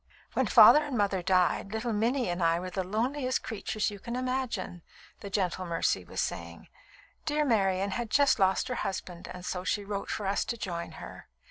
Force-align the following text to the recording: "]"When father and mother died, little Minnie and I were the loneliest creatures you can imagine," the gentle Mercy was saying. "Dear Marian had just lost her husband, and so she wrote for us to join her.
"]"When 0.33 0.47
father 0.47 0.81
and 0.83 0.97
mother 0.97 1.21
died, 1.21 1.71
little 1.73 1.93
Minnie 1.93 2.27
and 2.27 2.41
I 2.41 2.59
were 2.59 2.71
the 2.71 2.83
loneliest 2.83 3.43
creatures 3.43 3.91
you 3.91 3.99
can 3.99 4.15
imagine," 4.15 4.81
the 5.19 5.29
gentle 5.29 5.63
Mercy 5.67 6.03
was 6.03 6.19
saying. 6.19 6.69
"Dear 7.27 7.45
Marian 7.45 7.91
had 7.91 8.09
just 8.09 8.39
lost 8.39 8.67
her 8.67 8.73
husband, 8.81 9.27
and 9.31 9.45
so 9.45 9.63
she 9.63 9.85
wrote 9.85 10.09
for 10.09 10.25
us 10.25 10.43
to 10.45 10.57
join 10.57 10.93
her. 10.93 11.27